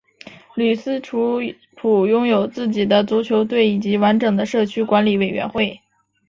[0.55, 1.39] 吕斯楚
[1.75, 5.79] 普拥有自己的足球队以及完整的社区管理委员会